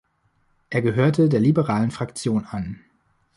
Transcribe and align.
Er 0.71 0.81
gehörte 0.81 1.29
der 1.29 1.39
liberalen 1.39 1.91
Fraktion 1.91 2.45
an. 2.45 2.81